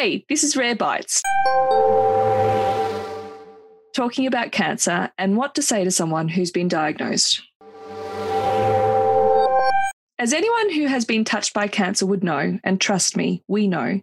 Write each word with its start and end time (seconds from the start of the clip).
Hey, 0.00 0.24
this 0.30 0.44
is 0.44 0.56
Rare 0.56 0.74
Bites. 0.74 1.20
Talking 3.94 4.26
about 4.26 4.50
cancer 4.50 5.10
and 5.18 5.36
what 5.36 5.54
to 5.56 5.62
say 5.62 5.84
to 5.84 5.90
someone 5.90 6.26
who's 6.26 6.50
been 6.50 6.68
diagnosed. 6.68 7.42
As 10.18 10.32
anyone 10.32 10.72
who 10.72 10.86
has 10.86 11.04
been 11.04 11.26
touched 11.26 11.52
by 11.52 11.68
cancer 11.68 12.06
would 12.06 12.24
know, 12.24 12.58
and 12.64 12.80
trust 12.80 13.14
me, 13.14 13.42
we 13.46 13.68
know, 13.68 14.00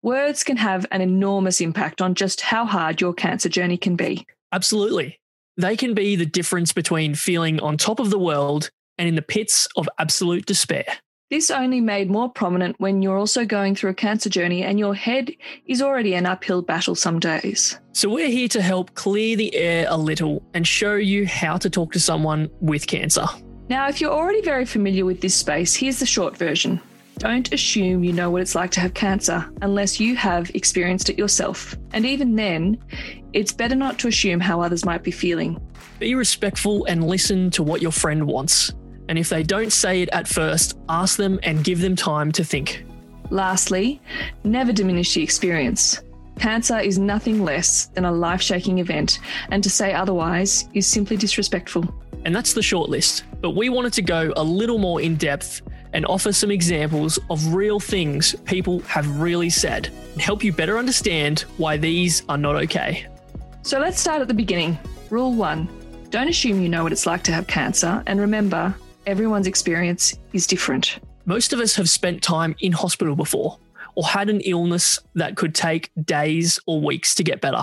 words 0.00 0.44
can 0.44 0.58
have 0.58 0.86
an 0.92 1.00
enormous 1.00 1.60
impact 1.60 2.00
on 2.00 2.14
just 2.14 2.40
how 2.40 2.64
hard 2.64 3.00
your 3.00 3.12
cancer 3.12 3.48
journey 3.48 3.76
can 3.76 3.96
be. 3.96 4.24
Absolutely. 4.52 5.18
They 5.56 5.76
can 5.76 5.92
be 5.92 6.14
the 6.14 6.24
difference 6.24 6.72
between 6.72 7.16
feeling 7.16 7.58
on 7.58 7.78
top 7.78 7.98
of 7.98 8.10
the 8.10 8.18
world 8.18 8.70
and 8.96 9.08
in 9.08 9.16
the 9.16 9.22
pits 9.22 9.66
of 9.74 9.88
absolute 9.98 10.46
despair. 10.46 10.84
This 11.32 11.50
only 11.50 11.80
made 11.80 12.10
more 12.10 12.28
prominent 12.28 12.78
when 12.78 13.00
you're 13.00 13.16
also 13.16 13.46
going 13.46 13.74
through 13.74 13.88
a 13.88 13.94
cancer 13.94 14.28
journey 14.28 14.64
and 14.64 14.78
your 14.78 14.94
head 14.94 15.30
is 15.64 15.80
already 15.80 16.12
an 16.12 16.26
uphill 16.26 16.60
battle 16.60 16.94
some 16.94 17.18
days. 17.20 17.80
So, 17.92 18.10
we're 18.10 18.28
here 18.28 18.48
to 18.48 18.60
help 18.60 18.94
clear 18.96 19.34
the 19.34 19.54
air 19.54 19.86
a 19.88 19.96
little 19.96 20.42
and 20.52 20.66
show 20.66 20.96
you 20.96 21.26
how 21.26 21.56
to 21.56 21.70
talk 21.70 21.94
to 21.94 22.00
someone 22.00 22.50
with 22.60 22.86
cancer. 22.86 23.24
Now, 23.70 23.88
if 23.88 23.98
you're 23.98 24.12
already 24.12 24.42
very 24.42 24.66
familiar 24.66 25.06
with 25.06 25.22
this 25.22 25.34
space, 25.34 25.74
here's 25.74 26.00
the 26.00 26.04
short 26.04 26.36
version. 26.36 26.78
Don't 27.16 27.50
assume 27.50 28.04
you 28.04 28.12
know 28.12 28.30
what 28.30 28.42
it's 28.42 28.54
like 28.54 28.70
to 28.72 28.80
have 28.80 28.92
cancer 28.92 29.50
unless 29.62 29.98
you 29.98 30.14
have 30.16 30.50
experienced 30.50 31.08
it 31.08 31.18
yourself. 31.18 31.74
And 31.94 32.04
even 32.04 32.36
then, 32.36 32.76
it's 33.32 33.52
better 33.52 33.74
not 33.74 33.98
to 34.00 34.08
assume 34.08 34.40
how 34.40 34.60
others 34.60 34.84
might 34.84 35.02
be 35.02 35.10
feeling. 35.10 35.58
Be 35.98 36.14
respectful 36.14 36.84
and 36.84 37.02
listen 37.02 37.48
to 37.52 37.62
what 37.62 37.80
your 37.80 37.92
friend 37.92 38.26
wants. 38.26 38.74
And 39.12 39.18
if 39.18 39.28
they 39.28 39.42
don't 39.42 39.70
say 39.70 40.00
it 40.00 40.08
at 40.10 40.26
first, 40.26 40.78
ask 40.88 41.18
them 41.18 41.38
and 41.42 41.62
give 41.62 41.82
them 41.82 41.94
time 41.94 42.32
to 42.32 42.42
think. 42.42 42.82
Lastly, 43.28 44.00
never 44.42 44.72
diminish 44.72 45.12
the 45.12 45.22
experience. 45.22 46.00
Cancer 46.38 46.78
is 46.78 46.98
nothing 46.98 47.44
less 47.44 47.88
than 47.88 48.06
a 48.06 48.10
life 48.10 48.40
shaking 48.40 48.78
event, 48.78 49.18
and 49.50 49.62
to 49.62 49.68
say 49.68 49.92
otherwise 49.92 50.66
is 50.72 50.86
simply 50.86 51.18
disrespectful. 51.18 51.84
And 52.24 52.34
that's 52.34 52.54
the 52.54 52.62
short 52.62 52.88
list. 52.88 53.24
But 53.42 53.50
we 53.50 53.68
wanted 53.68 53.92
to 53.92 54.00
go 54.00 54.32
a 54.34 54.42
little 54.42 54.78
more 54.78 55.02
in 55.02 55.16
depth 55.16 55.60
and 55.92 56.06
offer 56.06 56.32
some 56.32 56.50
examples 56.50 57.18
of 57.28 57.52
real 57.52 57.80
things 57.80 58.34
people 58.46 58.78
have 58.88 59.20
really 59.20 59.50
said 59.50 59.90
and 60.12 60.22
help 60.22 60.42
you 60.42 60.54
better 60.54 60.78
understand 60.78 61.40
why 61.58 61.76
these 61.76 62.22
are 62.30 62.38
not 62.38 62.56
okay. 62.56 63.06
So 63.60 63.78
let's 63.78 64.00
start 64.00 64.22
at 64.22 64.28
the 64.28 64.32
beginning. 64.32 64.78
Rule 65.10 65.34
one 65.34 65.68
don't 66.12 66.28
assume 66.28 66.60
you 66.60 66.68
know 66.68 66.82
what 66.82 66.92
it's 66.92 67.06
like 67.06 67.22
to 67.22 67.32
have 67.32 67.46
cancer, 67.46 68.02
and 68.06 68.20
remember, 68.20 68.74
everyone's 69.06 69.46
experience 69.46 70.18
is 70.32 70.46
different. 70.46 70.98
Most 71.24 71.52
of 71.52 71.60
us 71.60 71.74
have 71.76 71.88
spent 71.88 72.22
time 72.22 72.54
in 72.60 72.72
hospital 72.72 73.16
before 73.16 73.58
or 73.94 74.04
had 74.04 74.28
an 74.28 74.40
illness 74.40 74.98
that 75.14 75.36
could 75.36 75.54
take 75.54 75.90
days 76.04 76.58
or 76.66 76.80
weeks 76.80 77.14
to 77.16 77.22
get 77.22 77.40
better. 77.40 77.62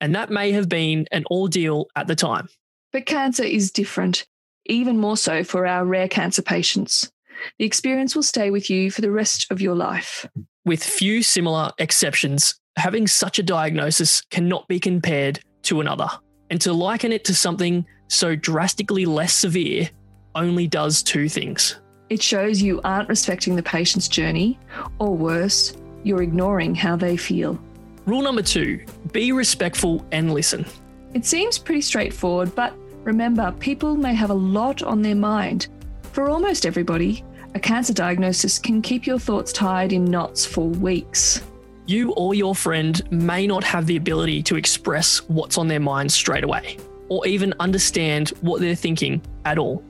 And 0.00 0.14
that 0.14 0.30
may 0.30 0.52
have 0.52 0.68
been 0.68 1.06
an 1.10 1.24
ordeal 1.30 1.86
at 1.96 2.06
the 2.06 2.14
time. 2.14 2.48
But 2.92 3.06
cancer 3.06 3.42
is 3.42 3.70
different, 3.70 4.26
even 4.66 4.98
more 4.98 5.16
so 5.16 5.42
for 5.42 5.66
our 5.66 5.84
rare 5.84 6.08
cancer 6.08 6.42
patients. 6.42 7.10
The 7.58 7.64
experience 7.64 8.14
will 8.14 8.22
stay 8.22 8.50
with 8.50 8.70
you 8.70 8.90
for 8.90 9.00
the 9.00 9.10
rest 9.10 9.50
of 9.50 9.60
your 9.60 9.74
life. 9.74 10.26
With 10.64 10.84
few 10.84 11.22
similar 11.22 11.72
exceptions, 11.78 12.54
having 12.76 13.06
such 13.06 13.38
a 13.38 13.42
diagnosis 13.42 14.20
cannot 14.30 14.68
be 14.68 14.78
compared 14.78 15.40
to 15.62 15.80
another. 15.80 16.08
And 16.50 16.60
to 16.60 16.72
liken 16.72 17.10
it 17.10 17.24
to 17.24 17.34
something 17.34 17.84
so 18.08 18.36
drastically 18.36 19.06
less 19.06 19.32
severe 19.32 19.90
only 20.34 20.66
does 20.66 21.02
two 21.02 21.28
things. 21.28 21.76
It 22.10 22.22
shows 22.22 22.60
you 22.60 22.80
aren't 22.84 23.08
respecting 23.08 23.56
the 23.56 23.62
patient's 23.62 24.08
journey, 24.08 24.58
or 24.98 25.16
worse, 25.16 25.74
you're 26.02 26.22
ignoring 26.22 26.74
how 26.74 26.96
they 26.96 27.16
feel. 27.16 27.58
Rule 28.06 28.22
number 28.22 28.42
two 28.42 28.84
be 29.12 29.32
respectful 29.32 30.04
and 30.12 30.34
listen. 30.34 30.66
It 31.14 31.24
seems 31.24 31.58
pretty 31.58 31.80
straightforward, 31.80 32.54
but 32.54 32.74
remember, 33.02 33.52
people 33.60 33.96
may 33.96 34.14
have 34.14 34.30
a 34.30 34.34
lot 34.34 34.82
on 34.82 35.00
their 35.00 35.14
mind. 35.14 35.68
For 36.12 36.28
almost 36.28 36.66
everybody, 36.66 37.24
a 37.54 37.60
cancer 37.60 37.92
diagnosis 37.92 38.58
can 38.58 38.82
keep 38.82 39.06
your 39.06 39.18
thoughts 39.18 39.52
tied 39.52 39.92
in 39.92 40.04
knots 40.04 40.44
for 40.44 40.68
weeks. 40.68 41.42
You 41.86 42.12
or 42.12 42.34
your 42.34 42.54
friend 42.54 43.00
may 43.10 43.46
not 43.46 43.62
have 43.64 43.86
the 43.86 43.96
ability 43.96 44.42
to 44.44 44.56
express 44.56 45.18
what's 45.28 45.56
on 45.56 45.68
their 45.68 45.80
mind 45.80 46.10
straight 46.10 46.44
away, 46.44 46.78
or 47.08 47.26
even 47.26 47.54
understand 47.60 48.30
what 48.40 48.60
they're 48.60 48.74
thinking 48.74 49.22
at 49.44 49.58
all. 49.58 49.82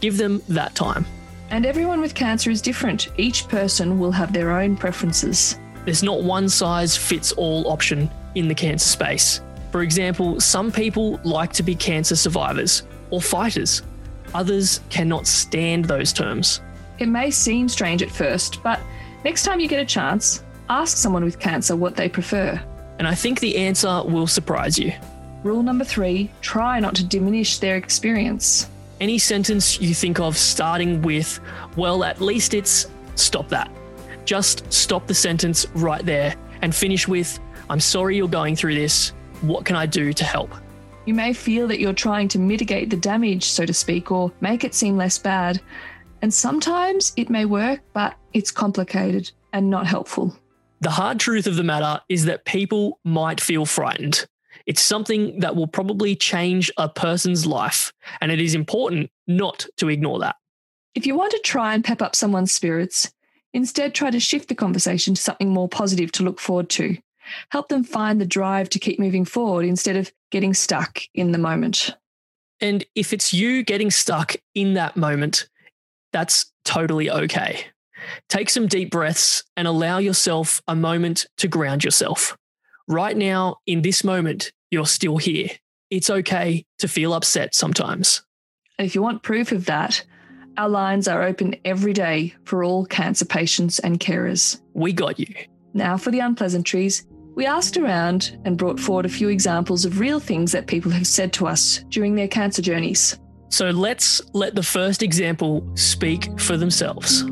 Give 0.00 0.16
them 0.16 0.42
that 0.48 0.74
time. 0.74 1.06
And 1.50 1.66
everyone 1.66 2.00
with 2.00 2.14
cancer 2.14 2.50
is 2.50 2.62
different. 2.62 3.08
Each 3.18 3.46
person 3.46 3.98
will 3.98 4.12
have 4.12 4.32
their 4.32 4.50
own 4.50 4.76
preferences. 4.76 5.58
There's 5.84 6.02
not 6.02 6.22
one 6.22 6.48
size 6.48 6.96
fits 6.96 7.32
all 7.32 7.68
option 7.68 8.10
in 8.34 8.48
the 8.48 8.54
cancer 8.54 8.88
space. 8.88 9.40
For 9.70 9.82
example, 9.82 10.40
some 10.40 10.70
people 10.70 11.20
like 11.24 11.52
to 11.54 11.62
be 11.62 11.74
cancer 11.74 12.16
survivors 12.16 12.82
or 13.10 13.20
fighters. 13.20 13.82
Others 14.34 14.80
cannot 14.88 15.26
stand 15.26 15.84
those 15.84 16.12
terms. 16.12 16.60
It 16.98 17.06
may 17.06 17.30
seem 17.30 17.68
strange 17.68 18.02
at 18.02 18.10
first, 18.10 18.62
but 18.62 18.80
next 19.24 19.42
time 19.42 19.60
you 19.60 19.68
get 19.68 19.80
a 19.80 19.84
chance, 19.84 20.42
ask 20.68 20.96
someone 20.96 21.24
with 21.24 21.38
cancer 21.38 21.76
what 21.76 21.96
they 21.96 22.08
prefer. 22.08 22.60
And 22.98 23.08
I 23.08 23.14
think 23.14 23.40
the 23.40 23.56
answer 23.56 24.02
will 24.04 24.26
surprise 24.26 24.78
you. 24.78 24.92
Rule 25.42 25.62
number 25.62 25.84
three 25.84 26.30
try 26.40 26.78
not 26.78 26.94
to 26.94 27.04
diminish 27.04 27.58
their 27.58 27.76
experience. 27.76 28.68
Any 29.02 29.18
sentence 29.18 29.80
you 29.80 29.96
think 29.96 30.20
of 30.20 30.38
starting 30.38 31.02
with, 31.02 31.40
well, 31.76 32.04
at 32.04 32.20
least 32.20 32.54
it's, 32.54 32.86
stop 33.16 33.48
that. 33.48 33.68
Just 34.24 34.72
stop 34.72 35.08
the 35.08 35.14
sentence 35.14 35.66
right 35.74 36.06
there 36.06 36.36
and 36.62 36.72
finish 36.72 37.08
with, 37.08 37.40
I'm 37.68 37.80
sorry 37.80 38.16
you're 38.16 38.28
going 38.28 38.54
through 38.54 38.76
this. 38.76 39.08
What 39.40 39.64
can 39.64 39.74
I 39.74 39.86
do 39.86 40.12
to 40.12 40.22
help? 40.22 40.54
You 41.04 41.14
may 41.14 41.32
feel 41.32 41.66
that 41.66 41.80
you're 41.80 41.92
trying 41.92 42.28
to 42.28 42.38
mitigate 42.38 42.90
the 42.90 42.96
damage, 42.96 43.46
so 43.46 43.66
to 43.66 43.74
speak, 43.74 44.12
or 44.12 44.30
make 44.40 44.62
it 44.62 44.72
seem 44.72 44.96
less 44.96 45.18
bad. 45.18 45.60
And 46.22 46.32
sometimes 46.32 47.12
it 47.16 47.28
may 47.28 47.44
work, 47.44 47.80
but 47.92 48.14
it's 48.34 48.52
complicated 48.52 49.32
and 49.52 49.68
not 49.68 49.84
helpful. 49.84 50.32
The 50.80 50.90
hard 50.90 51.18
truth 51.18 51.48
of 51.48 51.56
the 51.56 51.64
matter 51.64 52.00
is 52.08 52.26
that 52.26 52.44
people 52.44 53.00
might 53.02 53.40
feel 53.40 53.66
frightened. 53.66 54.26
It's 54.66 54.82
something 54.82 55.40
that 55.40 55.56
will 55.56 55.66
probably 55.66 56.14
change 56.14 56.70
a 56.76 56.88
person's 56.88 57.46
life, 57.46 57.92
and 58.20 58.30
it 58.30 58.40
is 58.40 58.54
important 58.54 59.10
not 59.26 59.66
to 59.78 59.88
ignore 59.88 60.20
that. 60.20 60.36
If 60.94 61.06
you 61.06 61.14
want 61.16 61.32
to 61.32 61.40
try 61.44 61.74
and 61.74 61.84
pep 61.84 62.02
up 62.02 62.14
someone's 62.14 62.52
spirits, 62.52 63.12
instead 63.54 63.94
try 63.94 64.10
to 64.10 64.20
shift 64.20 64.48
the 64.48 64.54
conversation 64.54 65.14
to 65.14 65.22
something 65.22 65.50
more 65.50 65.68
positive 65.68 66.12
to 66.12 66.22
look 66.22 66.38
forward 66.38 66.68
to. 66.70 66.96
Help 67.50 67.68
them 67.68 67.84
find 67.84 68.20
the 68.20 68.26
drive 68.26 68.68
to 68.70 68.78
keep 68.78 68.98
moving 68.98 69.24
forward 69.24 69.64
instead 69.64 69.96
of 69.96 70.12
getting 70.30 70.54
stuck 70.54 71.00
in 71.14 71.32
the 71.32 71.38
moment. 71.38 71.94
And 72.60 72.84
if 72.94 73.12
it's 73.12 73.32
you 73.32 73.62
getting 73.62 73.90
stuck 73.90 74.36
in 74.54 74.74
that 74.74 74.96
moment, 74.96 75.48
that's 76.12 76.52
totally 76.64 77.10
okay. 77.10 77.64
Take 78.28 78.50
some 78.50 78.66
deep 78.66 78.90
breaths 78.90 79.44
and 79.56 79.66
allow 79.66 79.98
yourself 79.98 80.60
a 80.68 80.76
moment 80.76 81.26
to 81.38 81.48
ground 81.48 81.84
yourself. 81.84 82.36
Right 82.88 83.16
now, 83.16 83.56
in 83.66 83.82
this 83.82 84.04
moment, 84.04 84.52
you're 84.70 84.86
still 84.86 85.16
here. 85.16 85.48
It's 85.90 86.10
okay 86.10 86.64
to 86.78 86.88
feel 86.88 87.12
upset 87.12 87.54
sometimes. 87.54 88.22
And 88.78 88.86
if 88.86 88.94
you 88.94 89.02
want 89.02 89.22
proof 89.22 89.52
of 89.52 89.66
that, 89.66 90.04
our 90.56 90.68
lines 90.68 91.08
are 91.08 91.22
open 91.22 91.56
every 91.64 91.92
day 91.92 92.34
for 92.44 92.64
all 92.64 92.84
cancer 92.84 93.24
patients 93.24 93.78
and 93.78 94.00
carers. 94.00 94.60
We 94.74 94.92
got 94.92 95.18
you. 95.18 95.34
Now, 95.74 95.96
for 95.96 96.10
the 96.10 96.20
unpleasantries, 96.20 97.06
we 97.34 97.46
asked 97.46 97.76
around 97.76 98.38
and 98.44 98.58
brought 98.58 98.78
forward 98.78 99.06
a 99.06 99.10
few 99.10 99.28
examples 99.28 99.84
of 99.84 100.00
real 100.00 100.20
things 100.20 100.52
that 100.52 100.66
people 100.66 100.90
have 100.90 101.06
said 101.06 101.32
to 101.34 101.46
us 101.46 101.78
during 101.88 102.14
their 102.14 102.28
cancer 102.28 102.60
journeys. 102.60 103.18
So 103.48 103.70
let's 103.70 104.20
let 104.34 104.54
the 104.54 104.62
first 104.62 105.02
example 105.02 105.66
speak 105.74 106.38
for 106.40 106.56
themselves. 106.56 107.24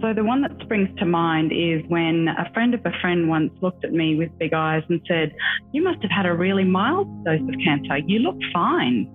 So, 0.00 0.14
the 0.14 0.22
one 0.22 0.42
that 0.42 0.52
springs 0.60 0.88
to 0.98 1.04
mind 1.04 1.50
is 1.52 1.82
when 1.88 2.28
a 2.28 2.48
friend 2.54 2.72
of 2.72 2.86
a 2.86 2.92
friend 3.00 3.28
once 3.28 3.52
looked 3.60 3.84
at 3.84 3.92
me 3.92 4.14
with 4.14 4.30
big 4.38 4.52
eyes 4.52 4.84
and 4.88 5.00
said, 5.08 5.34
You 5.72 5.82
must 5.82 6.00
have 6.02 6.10
had 6.10 6.24
a 6.24 6.34
really 6.34 6.64
mild 6.64 7.24
dose 7.24 7.40
of 7.40 7.54
cancer. 7.64 7.98
You 7.98 8.20
look 8.20 8.36
fine. 8.52 9.12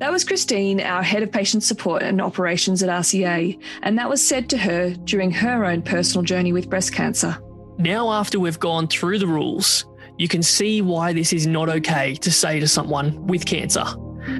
That 0.00 0.12
was 0.12 0.24
Christine, 0.24 0.80
our 0.80 1.02
head 1.02 1.22
of 1.22 1.32
patient 1.32 1.62
support 1.62 2.02
and 2.02 2.20
operations 2.20 2.82
at 2.82 2.90
RCA, 2.90 3.58
and 3.82 3.98
that 3.98 4.10
was 4.10 4.26
said 4.26 4.50
to 4.50 4.58
her 4.58 4.90
during 4.90 5.30
her 5.30 5.64
own 5.64 5.80
personal 5.80 6.22
journey 6.22 6.52
with 6.52 6.68
breast 6.68 6.92
cancer. 6.92 7.38
Now, 7.78 8.10
after 8.10 8.38
we've 8.38 8.58
gone 8.58 8.88
through 8.88 9.20
the 9.20 9.26
rules, 9.26 9.86
you 10.18 10.28
can 10.28 10.42
see 10.42 10.82
why 10.82 11.12
this 11.12 11.32
is 11.32 11.46
not 11.46 11.68
okay 11.68 12.14
to 12.16 12.30
say 12.30 12.60
to 12.60 12.68
someone 12.68 13.26
with 13.26 13.46
cancer. 13.46 13.84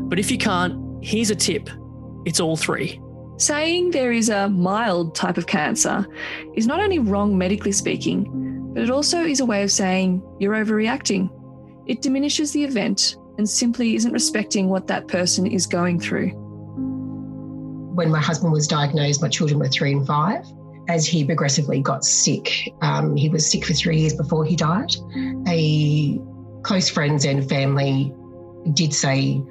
But 0.03 0.19
if 0.19 0.31
you 0.31 0.39
can't, 0.39 1.03
here's 1.03 1.31
a 1.31 1.35
tip 1.35 1.71
it's 2.27 2.41
all 2.41 2.57
three. 2.57 3.01
Saying 3.37 3.91
there 3.91 4.13
is 4.13 4.29
a 4.29 4.49
mild 4.49 5.15
type 5.15 5.37
of 5.39 5.47
cancer 5.47 6.07
is 6.55 6.67
not 6.67 6.81
only 6.81 6.99
wrong 7.01 7.37
medically 7.37 7.73
speaking, 7.73 8.73
but 8.73 8.83
it 8.83 8.91
also 8.91 9.25
is 9.25 9.41
a 9.41 9.47
way 9.47 9.63
of 9.63 9.71
saying 9.71 10.23
you're 10.39 10.55
overreacting. 10.55 11.31
It 11.87 12.01
diminishes 12.01 12.53
the 12.53 12.65
event 12.65 13.17
and 13.37 13.49
simply 13.49 13.97
isn't 13.97 14.13
respecting 14.13 14.69
what 14.69 14.87
that 14.87 15.09
person 15.09 15.47
is 15.47 15.67
going 15.67 15.99
through. 15.99 16.31
When 17.95 18.11
my 18.11 18.21
husband 18.21 18.53
was 18.53 18.69
diagnosed, 18.69 19.21
my 19.21 19.29
children 19.29 19.59
were 19.59 19.69
three 19.69 19.93
and 19.93 20.07
five. 20.07 20.45
as 20.89 21.07
he 21.07 21.25
progressively 21.25 21.81
got 21.81 22.05
sick. 22.05 22.73
Um, 22.83 23.17
he 23.17 23.29
was 23.29 23.51
sick 23.51 23.65
for 23.65 23.73
three 23.73 23.99
years 24.01 24.15
before 24.15 24.45
he 24.45 24.57
died. 24.57 24.91
A 25.49 26.21
close 26.63 26.89
friends 26.89 27.25
and 27.25 27.49
family 27.49 28.13
did 28.75 28.93
say 28.93 29.43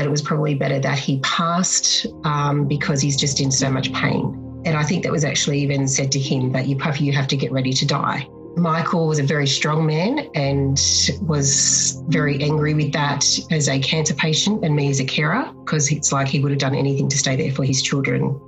that 0.00 0.06
it 0.06 0.10
was 0.10 0.22
probably 0.22 0.54
better 0.54 0.78
that 0.80 0.98
he 0.98 1.20
passed 1.20 2.06
um, 2.24 2.66
because 2.66 3.02
he's 3.02 3.18
just 3.18 3.38
in 3.38 3.50
so 3.50 3.70
much 3.70 3.92
pain. 3.92 4.62
And 4.64 4.78
I 4.78 4.82
think 4.82 5.02
that 5.02 5.12
was 5.12 5.24
actually 5.24 5.60
even 5.60 5.86
said 5.86 6.10
to 6.12 6.18
him 6.18 6.52
that 6.52 6.66
you, 6.66 6.74
puppy, 6.74 7.04
you 7.04 7.12
have 7.12 7.28
to 7.28 7.36
get 7.36 7.52
ready 7.52 7.74
to 7.74 7.86
die. 7.86 8.26
Michael 8.56 9.08
was 9.08 9.18
a 9.18 9.22
very 9.22 9.46
strong 9.46 9.84
man 9.84 10.20
and 10.34 10.80
was 11.20 12.02
very 12.08 12.42
angry 12.42 12.72
with 12.72 12.94
that 12.94 13.26
as 13.50 13.68
a 13.68 13.78
cancer 13.78 14.14
patient 14.14 14.64
and 14.64 14.74
me 14.74 14.88
as 14.88 15.00
a 15.00 15.04
carer 15.04 15.52
because 15.66 15.92
it's 15.92 16.12
like 16.12 16.28
he 16.28 16.40
would 16.40 16.50
have 16.50 16.58
done 16.58 16.74
anything 16.74 17.06
to 17.10 17.18
stay 17.18 17.36
there 17.36 17.52
for 17.52 17.62
his 17.62 17.82
children. 17.82 18.40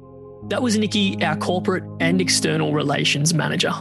That 0.49 0.63
was 0.63 0.79
Nikki, 0.79 1.23
our 1.23 1.37
corporate 1.37 1.85
and 2.01 2.19
external 2.19 2.73
relations 2.73 3.35
manager. 3.35 3.73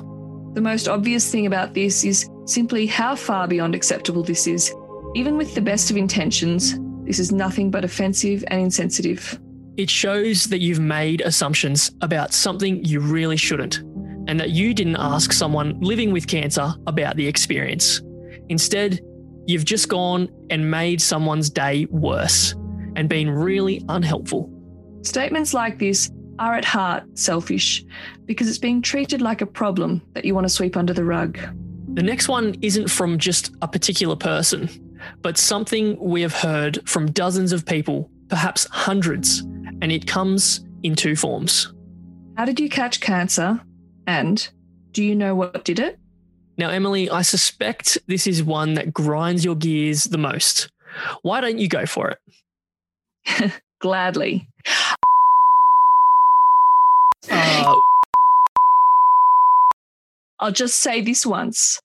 The 0.55 0.61
most 0.61 0.89
obvious 0.89 1.31
thing 1.31 1.45
about 1.45 1.73
this 1.73 2.03
is 2.03 2.29
simply 2.43 2.85
how 2.85 3.15
far 3.15 3.47
beyond 3.47 3.75
acceptable 3.75 4.23
this 4.23 4.45
is. 4.45 4.73
Even 5.15 5.37
with 5.37 5.55
the 5.55 5.61
best 5.61 5.89
of 5.89 5.95
intentions, 5.95 6.75
this 7.11 7.19
is 7.19 7.33
nothing 7.33 7.69
but 7.69 7.83
offensive 7.83 8.41
and 8.47 8.61
insensitive. 8.61 9.37
It 9.75 9.89
shows 9.89 10.45
that 10.45 10.61
you've 10.61 10.79
made 10.79 11.19
assumptions 11.19 11.91
about 11.99 12.31
something 12.31 12.85
you 12.85 13.01
really 13.01 13.35
shouldn't, 13.35 13.79
and 14.29 14.39
that 14.39 14.51
you 14.51 14.73
didn't 14.73 14.95
ask 14.95 15.33
someone 15.33 15.77
living 15.81 16.13
with 16.13 16.25
cancer 16.25 16.73
about 16.87 17.17
the 17.17 17.27
experience. 17.27 18.01
Instead, 18.47 19.01
you've 19.45 19.65
just 19.65 19.89
gone 19.89 20.29
and 20.49 20.71
made 20.71 21.01
someone's 21.01 21.49
day 21.49 21.85
worse 21.89 22.55
and 22.95 23.09
been 23.09 23.29
really 23.29 23.83
unhelpful. 23.89 24.49
Statements 25.01 25.53
like 25.53 25.79
this 25.79 26.09
are 26.39 26.55
at 26.55 26.63
heart 26.63 27.03
selfish 27.19 27.83
because 28.25 28.47
it's 28.47 28.57
being 28.57 28.81
treated 28.81 29.21
like 29.21 29.41
a 29.41 29.45
problem 29.45 30.01
that 30.13 30.23
you 30.23 30.33
want 30.33 30.45
to 30.45 30.49
sweep 30.49 30.77
under 30.77 30.93
the 30.93 31.03
rug. 31.03 31.37
The 31.93 32.03
next 32.03 32.29
one 32.29 32.55
isn't 32.61 32.89
from 32.89 33.17
just 33.17 33.53
a 33.61 33.67
particular 33.67 34.15
person, 34.15 34.69
but 35.21 35.37
something 35.37 35.97
we 35.99 36.21
have 36.21 36.33
heard 36.33 36.87
from 36.87 37.11
dozens 37.11 37.51
of 37.51 37.65
people, 37.65 38.09
perhaps 38.29 38.65
hundreds, 38.71 39.39
and 39.81 39.91
it 39.91 40.07
comes 40.07 40.65
in 40.83 40.95
two 40.95 41.15
forms. 41.15 41.73
How 42.37 42.45
did 42.45 42.59
you 42.59 42.69
catch 42.69 43.01
cancer? 43.01 43.61
And 44.07 44.47
do 44.93 45.03
you 45.03 45.15
know 45.15 45.35
what 45.35 45.63
did 45.63 45.79
it? 45.79 45.97
Now, 46.57 46.69
Emily, 46.69 47.09
I 47.09 47.21
suspect 47.21 47.97
this 48.07 48.27
is 48.27 48.43
one 48.43 48.75
that 48.75 48.93
grinds 48.93 49.45
your 49.45 49.55
gears 49.55 50.05
the 50.05 50.17
most. 50.17 50.69
Why 51.21 51.41
don't 51.41 51.59
you 51.59 51.67
go 51.67 51.85
for 51.85 52.17
it? 53.25 53.51
Gladly. 53.79 54.47
Uh, 57.29 57.75
I'll 60.39 60.51
just 60.51 60.79
say 60.79 61.01
this 61.01 61.25
once. 61.25 61.81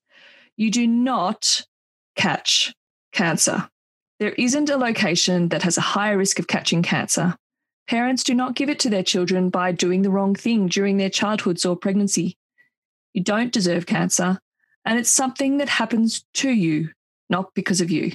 You 0.57 0.71
do 0.71 0.87
not 0.87 1.63
catch 2.17 2.75
cancer. 3.17 3.69
There 4.21 4.33
isn't 4.33 4.71
a 4.71 4.77
location 4.77 5.49
that 5.49 5.63
has 5.63 5.77
a 5.77 5.93
higher 5.97 6.17
risk 6.17 6.39
of 6.39 6.47
catching 6.47 6.83
cancer. 6.83 7.37
Parents 7.89 8.23
do 8.23 8.35
not 8.35 8.55
give 8.55 8.69
it 8.69 8.79
to 8.81 8.91
their 8.91 9.03
children 9.03 9.51
by 9.51 9.73
doing 9.73 10.03
the 10.03 10.11
wrong 10.11 10.35
thing 10.35 10.69
during 10.69 10.97
their 10.97 11.11
childhoods 11.11 11.65
or 11.65 11.77
pregnancy. 11.77 12.37
You 13.15 13.23
don't 13.23 13.53
deserve 13.53 13.87
cancer, 13.87 14.39
and 14.85 14.99
it's 14.99 15.11
something 15.11 15.59
that 15.59 15.69
happens 15.69 16.25
to 16.35 16.51
you, 16.51 16.91
not 17.31 17.55
because 17.55 17.81
of 17.81 17.91
you. 17.91 18.13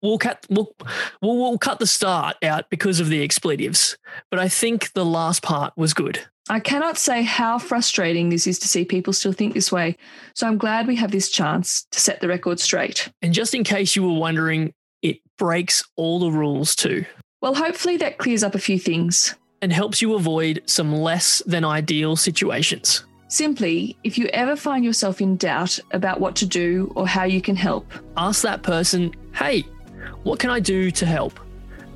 We'll 0.00 0.18
cut 0.18 0.46
we'll, 0.48 0.74
we'll, 1.20 1.36
we'll 1.36 1.58
cut 1.58 1.78
the 1.78 1.86
start 1.86 2.36
out 2.42 2.70
because 2.70 2.98
of 3.00 3.08
the 3.08 3.22
expletives, 3.22 3.98
but 4.30 4.40
I 4.40 4.48
think 4.48 4.92
the 4.92 5.04
last 5.04 5.42
part 5.42 5.74
was 5.76 5.92
good. 5.92 6.20
I 6.48 6.60
cannot 6.60 6.96
say 6.96 7.22
how 7.22 7.58
frustrating 7.58 8.28
this 8.28 8.46
is 8.46 8.60
to 8.60 8.68
see 8.68 8.84
people 8.84 9.12
still 9.12 9.32
think 9.32 9.54
this 9.54 9.72
way. 9.72 9.96
So 10.34 10.46
I'm 10.46 10.58
glad 10.58 10.86
we 10.86 10.94
have 10.94 11.10
this 11.10 11.28
chance 11.28 11.86
to 11.90 11.98
set 11.98 12.20
the 12.20 12.28
record 12.28 12.60
straight. 12.60 13.08
And 13.20 13.34
just 13.34 13.52
in 13.52 13.64
case 13.64 13.96
you 13.96 14.04
were 14.04 14.18
wondering, 14.18 14.72
it 15.02 15.18
breaks 15.38 15.82
all 15.96 16.20
the 16.20 16.30
rules 16.30 16.76
too. 16.76 17.04
Well, 17.42 17.54
hopefully 17.54 17.96
that 17.96 18.18
clears 18.18 18.44
up 18.44 18.54
a 18.54 18.60
few 18.60 18.78
things. 18.78 19.34
And 19.60 19.72
helps 19.72 20.00
you 20.00 20.14
avoid 20.14 20.62
some 20.66 20.94
less 20.94 21.42
than 21.46 21.64
ideal 21.64 22.14
situations. 22.14 23.04
Simply, 23.26 23.96
if 24.04 24.16
you 24.16 24.26
ever 24.26 24.54
find 24.54 24.84
yourself 24.84 25.20
in 25.20 25.36
doubt 25.36 25.80
about 25.90 26.20
what 26.20 26.36
to 26.36 26.46
do 26.46 26.92
or 26.94 27.08
how 27.08 27.24
you 27.24 27.42
can 27.42 27.56
help, 27.56 27.90
ask 28.16 28.42
that 28.42 28.62
person, 28.62 29.12
hey, 29.34 29.62
what 30.22 30.38
can 30.38 30.50
I 30.50 30.60
do 30.60 30.92
to 30.92 31.06
help? 31.06 31.40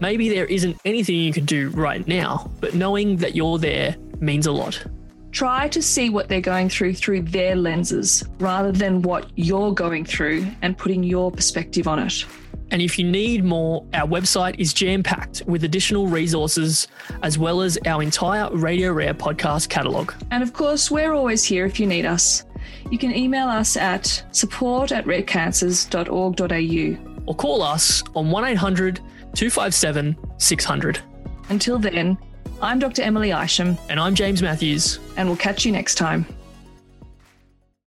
Maybe 0.00 0.28
there 0.28 0.46
isn't 0.46 0.76
anything 0.84 1.14
you 1.16 1.32
can 1.32 1.44
do 1.44 1.68
right 1.70 2.06
now, 2.08 2.50
but 2.58 2.74
knowing 2.74 3.16
that 3.18 3.36
you're 3.36 3.58
there 3.58 3.94
means 4.20 4.46
a 4.46 4.52
lot. 4.52 4.84
Try 5.32 5.68
to 5.68 5.80
see 5.80 6.10
what 6.10 6.28
they're 6.28 6.40
going 6.40 6.68
through 6.68 6.94
through 6.94 7.22
their 7.22 7.54
lenses 7.54 8.24
rather 8.38 8.72
than 8.72 9.02
what 9.02 9.30
you're 9.36 9.72
going 9.72 10.04
through 10.04 10.46
and 10.62 10.76
putting 10.76 11.04
your 11.04 11.30
perspective 11.30 11.86
on 11.86 12.00
it. 12.00 12.24
And 12.72 12.82
if 12.82 12.98
you 12.98 13.04
need 13.04 13.44
more, 13.44 13.84
our 13.94 14.06
website 14.06 14.56
is 14.58 14.72
jam 14.72 15.02
packed 15.02 15.42
with 15.46 15.64
additional 15.64 16.06
resources 16.06 16.88
as 17.22 17.38
well 17.38 17.62
as 17.62 17.78
our 17.86 18.02
entire 18.02 18.54
Radio 18.54 18.92
Rare 18.92 19.14
podcast 19.14 19.68
catalogue. 19.68 20.14
And 20.30 20.42
of 20.42 20.52
course, 20.52 20.90
we're 20.90 21.12
always 21.12 21.44
here 21.44 21.64
if 21.64 21.80
you 21.80 21.86
need 21.86 22.06
us. 22.06 22.44
You 22.90 22.98
can 22.98 23.14
email 23.14 23.48
us 23.48 23.76
at 23.76 24.24
support 24.32 24.92
at 24.92 25.04
rarecancers.org.au 25.04 27.22
or 27.26 27.34
call 27.34 27.62
us 27.62 28.02
on 28.14 28.30
1 28.30 28.44
800 28.44 28.96
257 29.34 30.16
600. 30.38 31.00
Until 31.48 31.78
then, 31.78 32.16
I'm 32.62 32.78
Dr. 32.78 33.00
Emily 33.02 33.30
Isham. 33.30 33.78
And 33.88 33.98
I'm 33.98 34.14
James 34.14 34.42
Matthews. 34.42 34.98
And 35.16 35.28
we'll 35.28 35.38
catch 35.38 35.64
you 35.64 35.72
next 35.72 35.94
time. 35.94 36.26